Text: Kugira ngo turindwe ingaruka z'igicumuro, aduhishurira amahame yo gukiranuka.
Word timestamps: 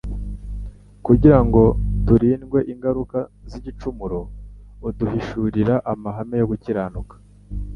Kugira 1.05 1.37
ngo 1.45 1.63
turindwe 2.05 2.59
ingaruka 2.73 3.17
z'igicumuro, 3.49 4.19
aduhishurira 4.89 5.75
amahame 5.91 6.35
yo 6.41 6.47
gukiranuka. 6.51 7.13